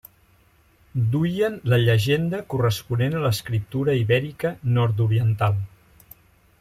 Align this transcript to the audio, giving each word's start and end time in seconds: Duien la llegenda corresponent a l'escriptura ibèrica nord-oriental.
Duien 1.15 1.59
la 1.73 1.79
llegenda 1.83 2.39
corresponent 2.53 3.19
a 3.19 3.21
l'escriptura 3.27 3.97
ibèrica 4.01 4.55
nord-oriental. 4.79 5.61